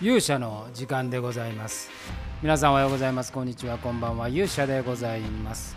[0.00, 1.90] 勇者の時間でございます。
[2.40, 3.32] 皆さんおはようございます。
[3.32, 3.78] こんにちは。
[3.78, 4.28] こんばんは。
[4.28, 5.76] 勇者でございます、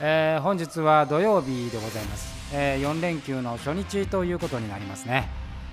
[0.00, 5.28] えー本日は土曜日でございます、え4連休の初日ということになりますね、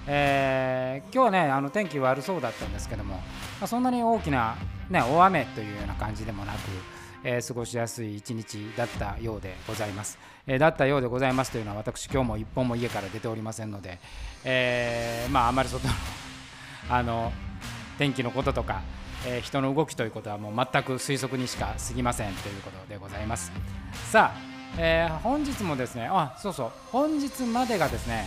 [0.06, 3.22] えー今日はねあの天気悪そうだったんですけども、ま
[3.62, 4.56] あそんなに大きな、
[4.92, 6.58] ね、大雨というような感じでもなく、
[7.24, 13.98] えー過ごしやすい一日だったようでございます、えーだったようでございますというのは私今日も一本も家から出ておりませんので、
[14.44, 15.94] えーまああまり外の
[16.92, 17.32] あの
[18.00, 18.82] 天気のこととか、
[19.28, 23.52] えー人の動きということはもう全く推測にしか過ぎませんということでございます。
[24.10, 24.42] さあ、
[24.78, 28.26] えー本日もですねあそうそう本日までがですね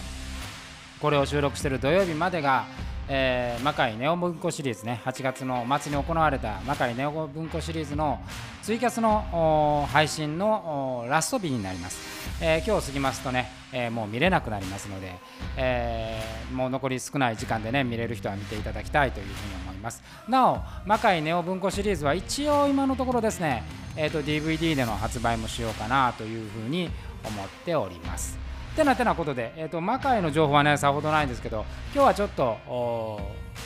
[1.01, 2.67] これを収録している土曜日までが、
[3.09, 5.01] えー魔界ネオ文庫シリーズね。
[5.05, 8.21] 8月の末に行われた魔界ネオ文庫シリーズの
[8.63, 12.01] ツイキャスの配信のラスト日になります、
[12.41, 15.13] えー今日過ぎますとね、えーもう見れなくなりますので、
[15.57, 20.03] えーもう残り少ない時間でね見れる人は見ていただきたいというふうに思います。
[20.29, 23.63] なお魔界ネオ文庫シリーズは一応今のところですね、
[23.97, 26.91] えー、と DVD での発売もしようかなというふうに
[27.25, 28.39] 思っております。
[28.75, 33.21] てなてなことで、えー、と魔界の情報はねさほどないんですけど今日はちょっとお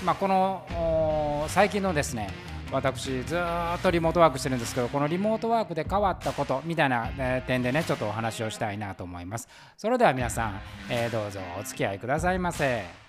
[0.05, 0.67] まあ、この
[1.45, 2.29] お最近のですね
[2.73, 9.49] 私ずっとリモートワークしてるんですけどこのリモートワークで変わったことみたいな、えー点でねちょっとお話をしたいなと思います。
[9.77, 13.06] それでは皆さん、えーどうぞお付き合いくださいませ。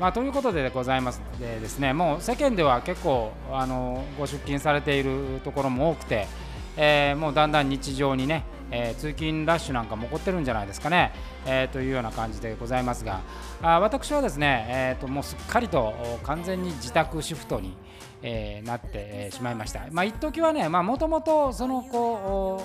[0.00, 6.26] まあ、ということでございますでですねもう世間では結構あのご出勤されているところも多くて、
[6.76, 11.12] えーもうだんだん日常にね、えー通勤ラッシュなんかも起こってるんじゃないですかね、
[11.46, 13.20] えーというような感じでございますが
[13.62, 17.76] あ私はですね、えーともうすっかりとお完全に自宅シフトに、
[18.22, 19.82] えーなって、えしまいました。
[19.92, 22.60] まあ、一時はねもともとそのこ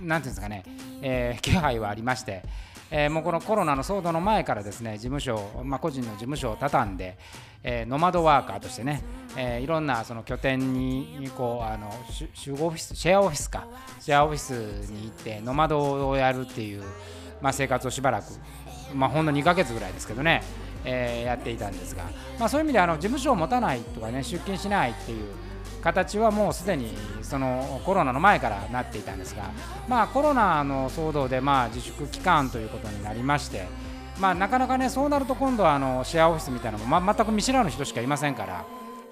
[0.00, 0.64] うおなんていうんですかね、
[1.00, 2.42] えー気配はありまして、
[2.90, 7.18] えーもうこのコロナの騒動の前からですね事務所、まあ、個人の事務所を畳んで、
[7.62, 9.02] えーノマドワーカーとしてね、
[9.36, 11.90] えーいろんなその拠点にこうあの
[12.34, 13.66] 集合オフィスシェアオフィスか。
[14.00, 14.52] シェアオフィス
[14.90, 16.82] に行ってノマドをやるっていう、
[17.42, 18.24] まあ、生活をしばらく、
[18.94, 20.42] まあ、ほんの2ヶ月ぐらいですけどね、
[20.84, 22.04] えーやっていたんですが、
[22.38, 25.26] まあ、そういう意味であの事務所を持たないとかね出勤しないっていう
[25.92, 29.50] 形はもうすでにそのコロナの前からなっていたんですが、
[29.88, 33.66] まあ、コロナの騒動でまあ自粛期間ということになりまして、
[34.20, 38.64] まあ、なかなかねそうなると今度はあのシェアオフィスみたいなのも、ま、全く見知らぬ人しかいませんから。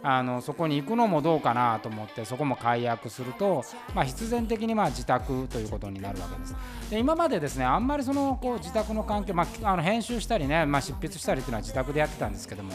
[0.03, 6.55] あのそこに行くのもどうかなと思ってそこも解約すると、まあ、必然的にまあ自宅ということになるわけです
[6.91, 12.75] で今までですねあんまりそのこう自宅の環境、まあ、あの編集したりね、まあ、執筆したりっていうのは自宅でやってたんですけども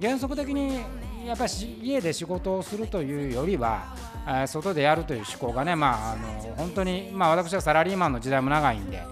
[0.00, 0.80] 原則的に
[1.26, 1.52] やっぱり
[1.82, 3.94] 家で仕事をするというよりは、
[4.26, 9.02] えー外でやるという思考がね、まあ、あの本当に、まあ、私はサラリーマンの時代も長いんで、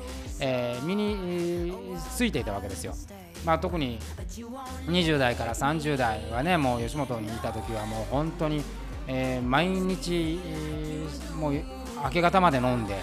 [0.40, 2.94] えー身についていたわけですよ。
[3.44, 3.98] まあ、特に
[4.86, 8.62] 20代から30代はねもう吉本にいた時はもう本当に、
[9.08, 11.54] えー毎日、えーもう
[12.04, 12.96] 明け方まで飲んで、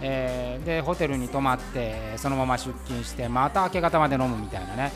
[0.00, 4.92] えーでホテルに泊まってそのまま出勤してまた明け方まで飲むみたいなね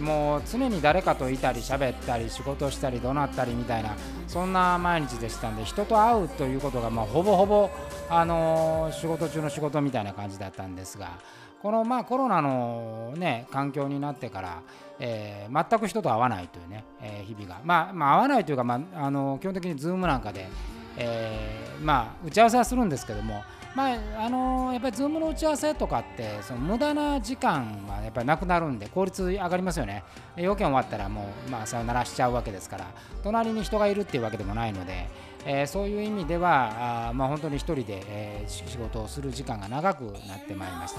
[0.00, 3.94] もう常に誰かといたり喋ったり仕事したり怒鳴ったりみたいな
[4.26, 7.70] そんな毎日でしたんで人と会うということがまあほぼほぼ、
[8.08, 11.18] あの仕事中の仕事みたいな感じだったんですが
[11.62, 14.62] このまあコロナの、ね、環境になってから、
[14.98, 20.48] え全く人と会わないというね、え日々が、まあ、まあ会わないというか、まあ、あの基本的に Zoom なんかで、
[20.96, 30.04] えまあ、打ち合わせはするんですけども、まああのやっぱり Zoom の打ち合わせとかってその無駄な時間はやっぱりなくなるんで効率上がりますよね
[30.36, 32.86] 要件終わったらもう、まあ、さよならしちゃうわけですから
[33.22, 35.08] 隣に人がいるっていうわけでもないので、
[35.46, 40.94] えーそういう意味ではあ、まあ、本当に一人で、えー仕事をする時間が長くなってまいりまし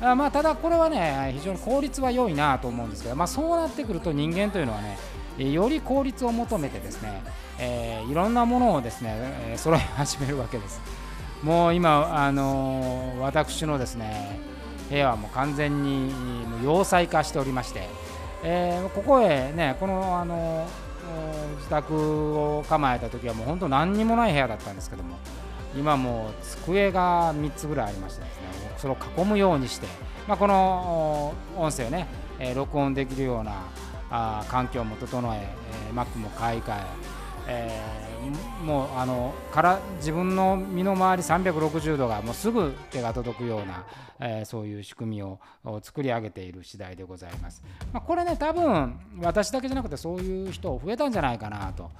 [0.00, 4.98] たあまあただこれはね非常に効率は良いなと思うんですけど、まあ、そうなってくると人間というのはね
[5.38, 7.22] より効率を求めてですね、
[7.60, 9.14] えーいろんなものをですね、
[9.50, 10.97] えー揃え始めるわけです。
[11.42, 14.40] もう今、あの私のですね
[14.90, 16.12] 部屋はもう完全に
[16.46, 17.88] もう要塞化しておりまして、
[18.42, 20.66] えーここへねこの、あの
[21.56, 21.94] 自宅
[22.38, 25.16] を構えた時はもう本当何にもない部屋だったんですけども
[25.76, 28.42] 今もう机が3つぐらいありましてですね
[28.78, 29.86] それを囲むようにして、
[30.26, 32.06] まあ、この音声ね、
[32.38, 33.52] えー録音できるような
[34.10, 35.54] あ環境も整え
[35.90, 36.82] えー Mac も買い替え
[37.48, 38.08] えー
[38.62, 43.86] もうあのから自分の身の回り360度がもうすぐ手が届くような、
[44.20, 45.38] えーそういう仕組みを
[45.80, 47.62] 作り上げている次第でございます。
[47.92, 51.90] まあ、これね多分私だけじゃなくてそういう人増えたんじゃないかなと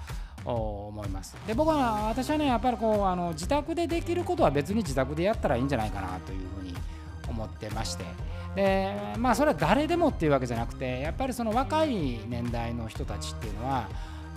[0.44, 6.74] 思いますで僕は私はねやっぱりこうあの自宅でできることは別に自宅でやったらいいんじゃないかなというふうに
[7.28, 8.04] 思ってまして
[8.54, 13.88] でまあそれは誰でもっていうわけじゃなくてやっぱりその若い年代の人たちっていうのは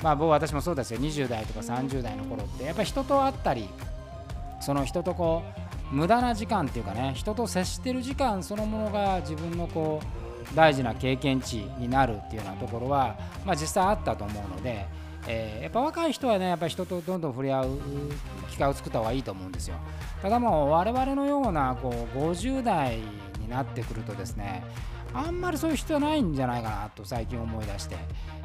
[0.02, 1.00] まあ僕私もそうですよ。
[1.00, 3.70] 20代とか30代の頃ってやっぱり人と会ったり
[4.60, 5.44] その人とこ
[5.92, 14.86] う無駄な時間っていうかね人と接してる時間そのものが自分のこう大事な経験値になるっていうようなところは、まあ、実際あったと思うので、
[15.28, 17.80] えー、やっぱ若い人はねやっぱり人とどんどん触れ合う
[18.50, 19.76] 機会を作った方がいいと思うんですよ。
[20.22, 22.98] ただもう我々のようなこう50代
[23.40, 24.64] になってくるとですね
[25.14, 27.96] あんまりそういう必要ないんじゃないかなと最近思い出して、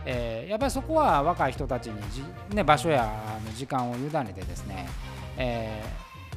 [0.04, 2.22] えー、やっぱりそこは若い人たちにじ、
[2.54, 4.88] ね、場所やあの時間を委ねてですね、
[5.36, 5.84] え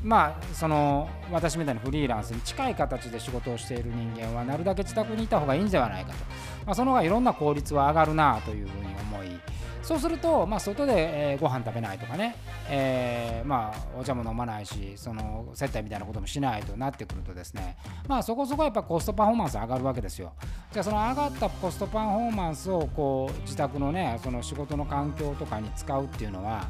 [0.03, 6.17] ー、まあその私みたいにフリーランスに近い形で仕事をしている人間はなるだけ自宅にいた方がいいんではないかと、
[6.65, 9.39] まあ、その方がいろんな効率は上がるなというふうに思い
[9.81, 12.35] そうすると、まあ、外で、えー、ご飯食べないとかね、
[12.69, 17.77] えー、まあ、お茶も飲まないしその接待みたいなこともしないとなってくるとですね、
[18.07, 20.33] まあ、そこそこやっぱコストパフォーマンス上がるわけですよ。
[20.71, 26.67] じゃあその上がったコストパフォーマンスをこう自宅のねその仕事の環境とかに使うっていうのは、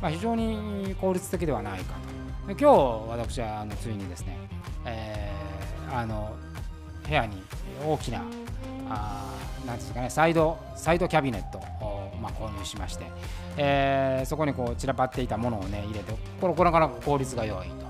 [0.00, 1.94] まあ、非常に効率的ではないか
[2.46, 2.54] と。
[2.54, 4.36] で今日私はあのついにですね、
[4.84, 6.34] えー、あの
[7.06, 7.42] 部屋に
[7.84, 8.22] 大きな
[8.88, 9.36] あ
[9.66, 11.60] なんですかねサイドサイドキャビネット、
[12.20, 13.04] まあ、購入しまして、
[13.56, 17.86] えー、そこにこう散らばっていたものをね入れてこれこれから効率が良いと、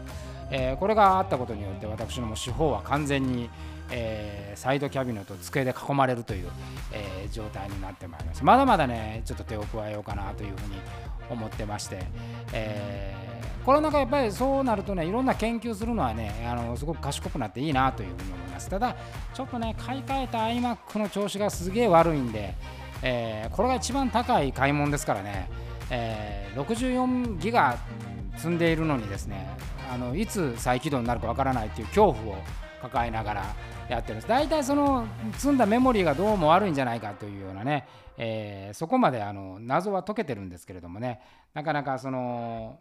[0.51, 3.51] えー、これがあったことによって私のも手法は完全に、
[3.91, 6.49] えー、サイドキャビネット机で囲まれるという、
[6.93, 10.77] えー、状態になってまいりましたまだまだねちょっと手を加えようかなというふうに
[11.29, 11.99] 思ってまして、
[12.53, 13.31] えー
[13.65, 18.71] これなんかやっぱりそうなるとねいろんな研究するのはねあのすごく賢くなっていいなというふうに思います。
[18.71, 18.97] ただ
[19.35, 22.55] ちょっとね買い替えた iMac の調子がすげえ悪いんで、
[23.03, 25.49] えー、これが一番高い買い物ですからね、
[25.91, 27.79] えー、64ギガ
[28.37, 29.49] 積んでいるのにですね
[29.93, 32.43] あのいつ再起動になるかわからないっていう恐怖を
[32.81, 33.55] 抱えながら
[33.89, 34.29] やってるんです。
[34.29, 35.07] 大体その
[35.37, 41.21] 積んだメモリーがどうも悪いんじゃないかというようなね、えー、そこまであの謎は解けてるんですけれどもね。
[41.55, 42.79] なかなかその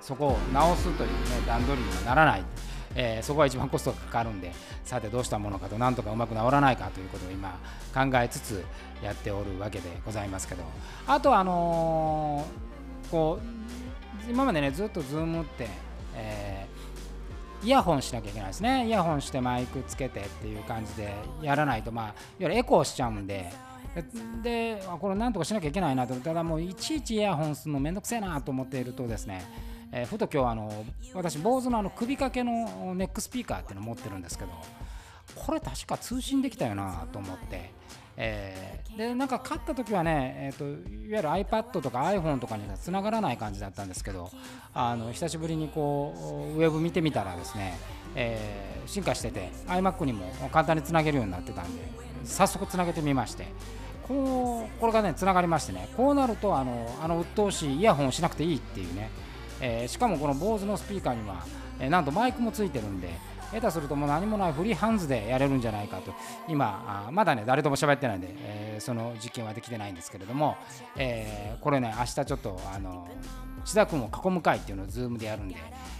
[0.00, 1.14] そこを直すという、ね、
[1.46, 2.44] 段取りにはならない、
[2.94, 4.52] えー、そこが一番コストがかかるんで
[4.84, 7.58] さてどうしたものかとなんとかうまく治らないかということを今
[7.94, 8.64] 考えつつ
[9.02, 10.64] やっておるわけでございますけど。
[11.06, 15.68] あとあのー、こう今までねずっと Zoom って、
[16.14, 18.86] えー、イヤホンしなきゃいけないですね。
[18.86, 23.52] イヤホンしてマイクつけてっていう感じでやらないとまあいわゆるエコーしちゃうんで。
[24.42, 26.14] でこれなんとかしなきゃいけないなと。
[26.16, 29.42] ただもういちいちイヤホンするのめんどくせえなと思っているとですね
[29.92, 30.84] えー、ふと今日あの
[31.14, 34.50] 私坊主のあの首掛けのネックスピーカーっていうの持ってるんですけど
[35.34, 37.70] これ確か通信できたよなと思って、
[38.16, 44.30] えー、でなんか買った時はね、えーと、いわゆる iPad とか iPhone とかには繋がらない感じだったんですけど
[44.72, 46.14] あの久しぶりにこ
[46.54, 47.78] うウェブ見てみたらですね、
[48.14, 51.82] えー、進化してて iMac にも簡単につなげるようになってたんで
[52.24, 53.46] 早速つなげてみまして
[54.06, 59.10] こうこれがねつながりましてねこうなるとあのあの鬱陶しいイヤホンをしなくていいっていうね
[59.60, 61.44] えー、しかもこの BOSE のスピーカーには、
[61.80, 63.10] えー、なんとマイクもついてるんで
[63.52, 66.12] 下手するともう何もないフリーハンズでやれるんじゃないかと
[66.48, 70.56] 今あまだね誰とも喋ってないんで、えー、その実験はできてないんですけれども、
[70.96, 73.08] えー、これね明日ちょっとあの
[73.64, 75.56] 志田君を囲む会っていうのを Zoom でやるんで、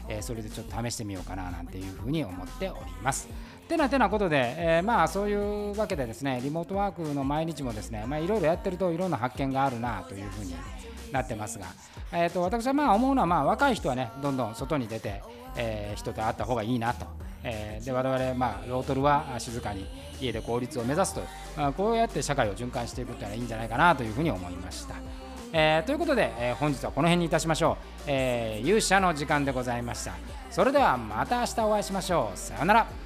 [0.09, 3.28] えー、それでちょっと試してみようかななんていうふうに思っております。
[3.68, 10.54] てなてなことで、えー、まあそういうわけでですねリモートワークの毎日もですねいろいろやってるといろんな発見があるなというふうに
[11.12, 11.66] なってますが、
[12.12, 15.23] えーと、私はまあ思うのは、まあ、若い人はねどんどん外に出て、
[15.56, 17.06] えー、人と会った方がいいなと、
[17.42, 19.87] えー、で我々、まあ、ロートルは静かに
[20.20, 21.23] 家で効率を目指すと、
[21.56, 24.94] まあ、こうやって社会を循環していくというのはいいんじゃないかなというふうに思いました。
[25.52, 30.12] えー、ということで、えー、本日はこの辺にいたしましょう、えー、勇者の時間でございました。
[30.50, 32.37] それではまた明日お会いしましょう。
[32.37, 33.06] さようなら。